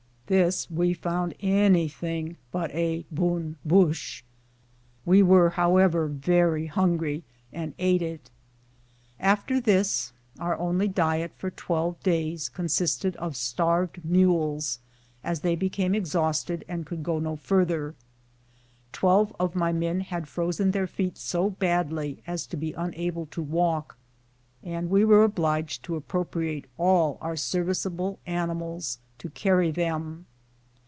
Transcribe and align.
This 0.27 0.71
we 0.71 0.93
found 0.93 1.33
any 1.41 1.89
thing 1.89 2.37
but 2.53 2.71
a" 2.73 3.05
bonne 3.11 3.57
bouche." 3.65 4.23
We 5.05 5.21
were, 5.21 5.49
however, 5.49 6.07
very 6.07 6.67
hungry, 6.67 7.25
and 7.51 7.73
ate 7.77 8.01
it. 8.01 8.29
After 9.19 9.59
this 9.59 10.13
our 10.39 10.57
only 10.57 10.87
diet 10.87 11.33
for 11.37 11.51
twelve 11.51 12.01
days 12.01 12.47
consisted 12.47 13.17
of 13.17 13.35
starved 13.35 14.03
miiles 14.09 14.79
as 15.21 15.41
they 15.41 15.57
became 15.57 15.93
exhausted 15.93 16.63
and 16.65 16.85
could 16.85 17.03
go 17.03 17.19
no 17.19 17.35
farther. 17.35 17.93
Twelve 18.93 19.35
of 19.37 19.53
my 19.53 19.73
men 19.73 19.99
had 19.99 20.29
frozen 20.29 20.71
their 20.71 20.87
feet 20.87 21.17
so 21.17 21.49
badly 21.49 22.23
as 22.25 22.47
to 22.47 22.55
be 22.55 22.71
unable 22.71 23.25
to 23.25 23.41
walk, 23.41 23.97
and 24.63 24.89
we 24.89 25.03
were 25.03 25.25
obliged 25.25 25.83
to 25.83 25.99
appropri 25.99 26.47
ate 26.51 26.67
all 26.77 27.17
our 27.19 27.35
serviceable 27.35 28.17
animals 28.25 28.99
to 29.17 29.29
carry 29.29 29.69
them. 29.69 30.25